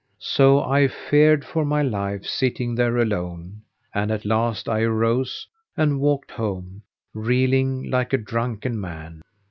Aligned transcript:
So 0.17 0.63
I 0.63 0.87
feared 0.87 1.45
for 1.45 1.63
my 1.63 1.83
life 1.83 2.25
sitting 2.25 2.73
there 2.73 2.97
alone; 2.97 3.61
and 3.93 4.09
at 4.09 4.25
last 4.25 4.67
I 4.67 4.79
arose 4.81 5.45
and 5.77 5.99
walked 5.99 6.31
home 6.31 6.81
reeling 7.13 7.87
like 7.87 8.11
a 8.11 8.17
drunken 8.17 8.81
man. 8.81 9.21